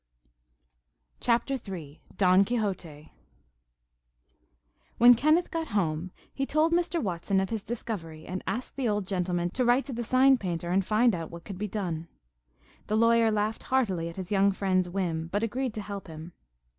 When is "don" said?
2.17-2.43